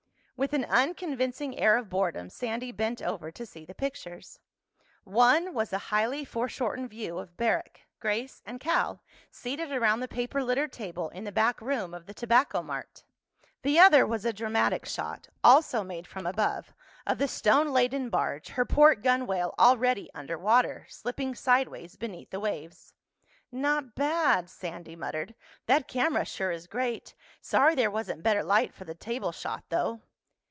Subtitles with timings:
[0.41, 4.39] With an unconvincing air of boredom Sandy bent over to see the pictures.
[5.03, 10.41] One was a highly foreshortened view of Barrack, Grace, and Cal seated around the paper
[10.43, 13.03] littered table in the back room of the Tobacco Mart.
[13.61, 19.03] The other was a dramatic shot—also made from above—of the stone laden barge, her port
[19.03, 22.93] gunwale already under water, slipping sideways beneath the waves.
[23.51, 25.35] "Not bad," Sandy muttered.
[25.67, 27.13] "That camera sure is great.
[27.41, 30.01] Sorry there wasn't better light for the table shot, though."